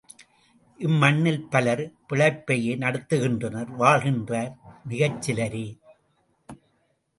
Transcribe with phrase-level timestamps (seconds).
[0.79, 4.51] இம்மண்ணில் பலர் பிழைப்பையே நடத்துகின்றனர் வாழ்கின்றார்
[4.89, 5.65] மிகச்சிலரே.